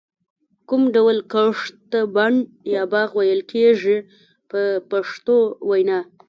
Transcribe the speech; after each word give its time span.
کوم 0.67 0.83
ډول 0.95 1.17
کښت 1.33 1.73
ته 1.91 1.99
بڼ 2.15 2.33
یا 2.73 2.83
باغ 2.91 3.09
ویل 3.19 3.41
کېږي 3.53 3.97
په 4.49 4.61
پښتو 4.91 5.37
وینا. 5.69 5.99